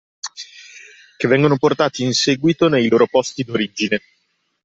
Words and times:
Che 1.17 1.27
vengono 1.27 1.57
portati 1.57 2.01
in 2.03 2.13
seguito 2.13 2.67
nei 2.67 2.87
loro 2.87 3.05
posti 3.05 3.43
d’origine. 3.43 4.01